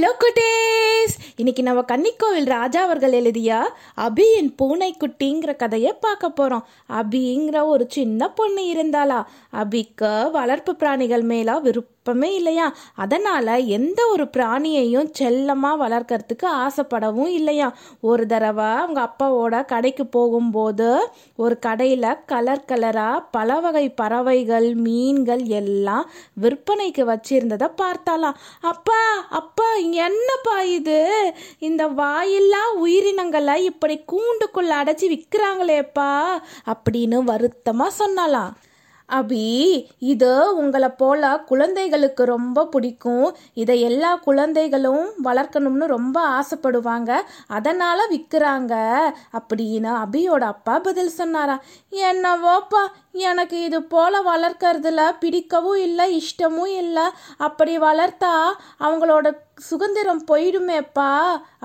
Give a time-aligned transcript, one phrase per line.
[0.00, 1.14] Hello குட்டேஸ்.
[1.36, 8.62] இன்னைக்கு நம்ம கன்னிக்கோவில் ராஜா அவர்கள் எழுதிய அபியின் பூனைக்குட்டிங்கிற கதையை பார்க்க போகிறோம் அபிங்கிற ஒரு சின்ன பொண்ணு
[8.62, 9.22] இருந்தாளா?
[9.52, 12.74] அபிக்கு வளர்ப்பு பிராணிகள் மேலா விருப்பம் இல்லையா?
[12.94, 17.74] அதனால எந்த ஒரு பிராணியையும் செல்லமாக வளர்க்கறதுக்கு ஆசைப்படவும் இல்லையா?
[18.00, 26.10] ஒரு தடவை அவங்க அப்பாவோட கடைக்கு போகும்போது ஒரு கடையில் கலர் கலராக பல வகை பறவைகள் மீன்கள் எல்லாம்
[26.40, 29.00] விற்பனைக்கு வச்சிருந்ததை பார்த்தாலாம் அப்பா
[29.30, 31.00] அப்பா என்னப்பா இது?
[31.58, 36.10] இந்த வாயில்லா உயிரினங்களை இப்படி கூண்டுக்குள்ள அடைச்சி விற்கிறாங்களேப்பா
[36.66, 38.52] அப்படின்னு வருத்தமாக சொன்னாலாம்
[39.18, 39.46] அபி
[40.12, 43.26] இது உங்களை போல குழந்தைகளுக்கு ரொம்ப பிடிக்கும்.
[43.54, 47.10] இதை எல்லா குழந்தைகளும் வளர்க்கணும்னு ரொம்ப ஆசைப்படுவாங்க.
[47.46, 48.74] அதனால விற்கிறாங்க
[49.40, 51.56] அப்படின்னு அபியோட அப்பா பதில் சொன்னாரா?
[52.10, 57.06] என்னவோப்பா எனக்கு இது போல வளர்க்கறதுல பிடிக்கவும் இல்லை இஷ்டமும் இல்லை.
[57.36, 58.34] அப்படி வளர்த்தா
[58.80, 59.28] அவங்களோட
[59.70, 61.10] சுதந்திரம் போயிடுமேப்பா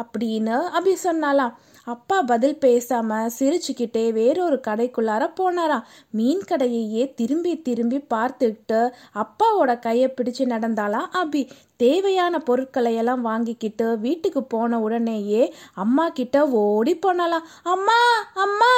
[0.02, 1.54] அப்படின்னு அபி சொன்னாலாம்
[1.86, 5.84] அப்பா பதில் பேசாம சிரிச்சுக்கிட்டே வேறொரு கடைக்குள்ளார போனாராம்.
[6.10, 8.80] மீன் கடையையே திரும்பி திரும்பி பார்த்துட்டு
[9.14, 11.44] அப்பாவோட கையை பிடிச்சு நடந்தாலாம் அபி.
[11.80, 17.98] தேவையான பொருட்களை எல்லாம் வாங்கிக்கிட்டு வீட்டுக்கு போன உடனேயே அம்மா கிட்ட ஓடி போனலாம் அம்மா
[18.34, 18.72] அம்மா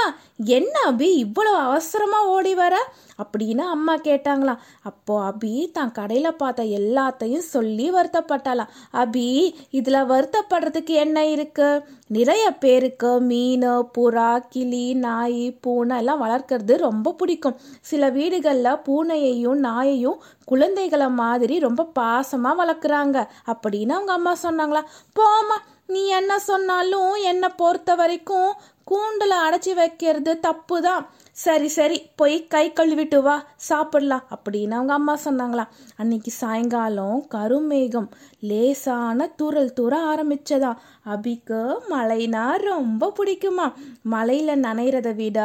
[0.50, 2.76] என்ன அபி இவ்வளோ அவசரமா ஓடி வர?
[3.22, 9.28] அப்படின்னு அம்மா கேட்டாங்களாம் அப்போ அபி தான் கடையில பார்த்த எல்லாத்தையும் சொல்லி வருத்தப்பட்டாலாம் அபி
[9.72, 11.70] இதுல வருத்தப்படுறதுக்கு என்ன இருக்கு?
[12.08, 17.58] நிறைய பேருக்கு மீன் புறா கிளி நாய் பூனை எல்லாம் வளர்க்கறது ரொம்ப பிடிக்கும்.
[17.82, 23.18] சில வீடுகளில் பூனையையும் நாயையும் குழந்தைகளை மாதிரி ரொம்ப பாசமாக வளர்க்குறாங்க.
[23.52, 24.82] அப்படின்னு அவங்க அம்மா சொன்னாங்களா?
[25.20, 25.58] போமா
[25.90, 28.50] நீ என்ன சொன்னாலும் என்னை பொறுத்த வரைக்கும்
[28.84, 31.04] கூண்டில் அடைச்சி வைக்கிறது தப்பு தான்
[31.38, 33.36] சரி சரி போய் கை கழுவிட்டு வா
[33.70, 38.08] சாப்பிடலாம் அப்படின்னு அவங்க அம்மா சொன்னாங்களாம் அன்னைக்கு சாயங்காலம் கருமேகம்
[38.42, 40.72] லேசான தூறல் தூர ஆரம்பிச்சதா.
[41.06, 43.68] அபிக்கு மழைனா ரொம்ப பிடிக்குமா.
[44.16, 45.40] மலையில் நனைகிறத விட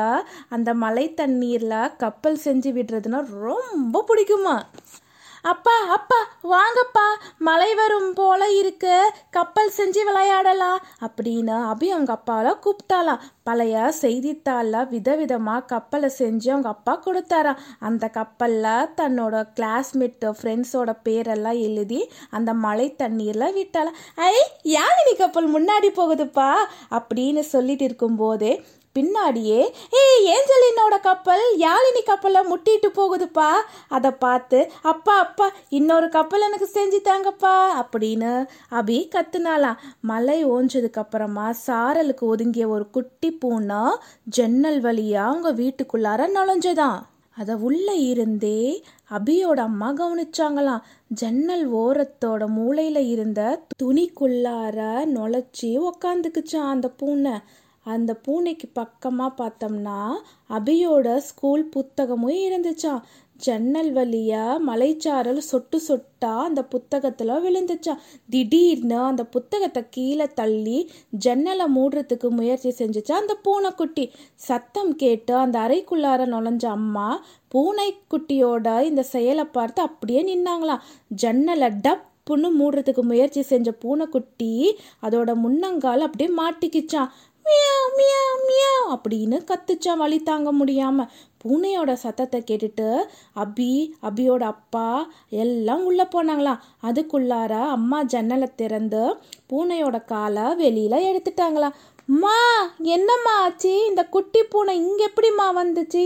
[0.48, 4.57] அந்த மழை தண்ணீரில் கப்பல் செஞ்சு விடுறதுன்னா ரொம்ப பிடிக்குமா.
[5.45, 7.05] அப்பா அப்பா வாங்கப்பா
[7.39, 8.92] மழை வரும் போல இருக்கு
[9.30, 17.03] கப்பல் செஞ்சு விளையாடலாம் அப்படின்னு அபி அவங்க அப்பாவை கூப்பிட்டாலாம் பழைய செய்தித்தாளில் விதவிதமாக கப்பலை செஞ்சு அவங்க அப்பா
[17.05, 25.55] கொடுத்தாராம் அந்த கப்பலில் தன்னோட கிளாஸ்மேட் ஃப்ரெண்ட்ஸோட பேரெல்லாம் எழுதி அந்த மழை தண்ணீரில் விட்டாலாம் ஐ யாழினி கப்பல்
[25.55, 26.51] முன்னாடி போகுதுப்பா?
[26.91, 28.53] அப்படின்னு சொல்லிட்டு இருக்கும்போதே
[28.98, 29.61] பின்னாடியே
[30.01, 33.51] ஏய் ஏஞ்சலினோட கப்பல் யாழினி கப்பலை முட்டிட்டு போகுதுப்பா.
[33.89, 38.33] அதை பார்த்து அப்பா அப்பா இன்னொரு கப்பல் எனக்கு செஞ்சு தாங்கப்பா அப்படின்னு
[38.70, 43.83] அபி கத்துனாலாம் மலை ஓஞ்சதுக்கு அப்புறமா சாரலுக்கு ஒதுங்கிய ஒரு குட்டி பூனை
[44.25, 47.01] ஜன்னல் வழியா அவங்க வீட்டுக்குள்ளார நுழைஞ்சதான்
[47.36, 50.83] அதை உள்ள இருந்தே அபியோட அம்மா கவனிச்சாங்களாம்.
[51.07, 54.79] ஜன்னல் ஓரத்தோட மூலையில இருந்த துணிக்குள்ளார
[55.14, 57.35] நுழைச்சி உக்காந்துக்குச்சான் அந்த பூனை.
[57.87, 59.98] அந்த பூனைக்கு பக்கமாக பார்த்தோம்னா
[60.51, 63.03] அபியோட ஸ்கூல் புத்தகமும் இருந்துச்சான்
[63.37, 70.79] ஜன்னல் வழியா மலைச்சாரல் சொட்டு சொட்டா அந்த புத்தகத்தில் விழுந்துச்சான் திடீர்னு அந்த புத்தகத்தை கீழே தள்ளி
[71.19, 74.05] ஜன்னலை மூடுறதுக்கு முயற்சி செஞ்சுச்சா அந்த பூனைக்குட்டி.
[74.35, 77.09] சத்தம் கேட்டு அந்த அறைக்குள்ளார நுழைஞ்ச அம்மா
[77.55, 80.85] பூனைக்குட்டியோட இந்த செயலை பார்த்து அப்படியே நின்னாங்களாம்.
[81.15, 84.51] ஜன்னலை டப் புண்ணு மூடுறதுக்கு முயற்சி செஞ்ச பூனைக்குட்டி
[85.03, 87.11] அதோட முன்னங்கால் அப்படியே மாட்டிக்கிச்சான்
[87.45, 91.07] மியாவ் மியாவ் மியாவ் அப்படின்னு கத்துச்சான் வழி தாங்க முடியாம.
[91.42, 92.89] பூனையோட சத்தத்தை கேட்டுட்டு
[93.36, 93.70] அபி
[94.03, 96.61] அபியோட அப்பா எல்லாம் உள்ள போனாங்களாம்.
[96.83, 99.03] அதுக்குள்ளார அம்மா ஜன்னலை திறந்து
[99.51, 101.79] பூனையோட காலை வெளியில எடுத்துட்டாங்களாம்.
[102.08, 102.39] மா
[102.95, 103.73] என்னம்மா ஆச்சு?
[103.89, 106.02] இந்த குட்டி பூனை இங்கே எப்படிம்மா வந்துச்சு?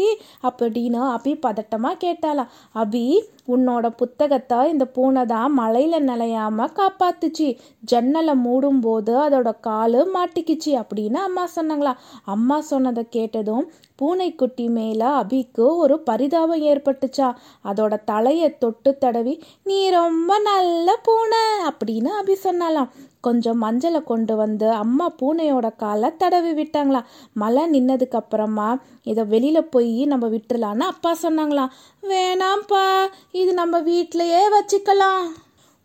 [0.48, 2.50] அப்படின்னு அபி பதட்டமாக கேட்டாலாம்
[2.82, 3.04] அபி
[3.54, 7.48] உன்னோட புத்தகத்தை இந்த பூனை தான் மழையில் நிலையாமல் காப்பாத்துச்சு.
[7.92, 11.94] ஜன்னலை மூடும் போது அதோட காலு மாட்டிக்கிச்சு அப்படின்னு அம்மா சொன்னாங்களா.
[12.24, 17.28] அம்மா சொன்னதை கேட்டதும் பூனைக்குட்டி மேலே அபிக்கு ஒரு பரிதாபம் ஏற்பட்டுச்சா.
[17.64, 22.90] அதோட தலையை தொட்டு தடவி நீ ரொம்ப நல்ல பூனை அப்படின்னு அபி சொன்னாலாம்
[23.26, 27.08] கொஞ்சம் மஞ்சளை கொண்டு வந்து அம்மா பூனையோட காலை தடவி விட்டாங்களாம்
[27.42, 28.68] மழை நின்னதுக்கு அப்புறமா
[29.10, 31.74] இதை வெளியில் போய் நம்ம விட்டுலான்னு அப்பா சொன்னாங்களாம்.
[32.12, 32.84] வேணாம்ப்பா
[33.40, 35.26] இது நம்ம வீட்டிலையே வச்சுக்கலாம்.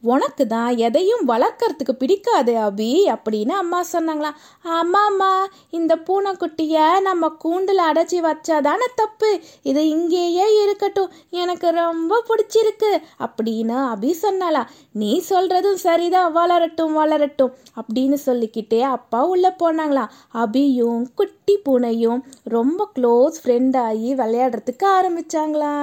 [0.04, 4.38] உனக்கு தான் எதையும் வளர்க்கறதுக்கு பிடிக்காது அபி அப்படின்னு அம்மா சொன்னாங்களாம்.
[4.78, 5.32] ஆமாம்மா
[5.78, 9.30] இந்த பூனைக்குட்டியை நம்ம கூண்டில் அடைச்சி வச்சாதானே தப்பு.
[9.72, 11.14] இது இங்கேயே இருக்கட்டும்
[11.44, 12.92] எனக்கு ரொம்ப பிடிச்சிருக்கு
[13.28, 14.72] அப்படின்னு அபி சொன்னாலாம்
[15.02, 20.12] நீ சொல்கிறதும் சரிதான் வளரட்டும் வளரட்டும் அப்படின்னு சொல்லிக்கிட்டே அப்பா உள்ளே போனாங்களாம்.
[20.44, 22.20] அபியும் குட்டி பூனையும்
[22.56, 25.74] ரொம்ப க்ளோஸ் ஃப்ரெண்ட் ஆகி விளையாடுறதுக்கு ஆரம்பிச்சாங்களா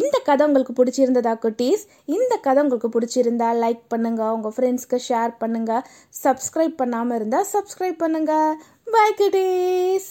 [0.00, 1.84] இந்த கதை உங்களுக்கு பிடிச்சிருந்ததா குட்டீஸ்?
[2.16, 5.86] இந்த கதை உங்களுக்கு பிடிச்சிருந்தா இருந்தால் லைக் பண்ணுங்கள் உங்கள் ஃப்ரெண்ட்ஸ்க்கு ஷேர் பண்ணுங்கள்
[6.16, 8.52] சப்ஸ்கிரைப் பண்ணாமல் இருந்தால் சப்ஸ்கிரைப் பண்ணுங்கள்
[8.86, 10.10] பை கிட்டீஸ்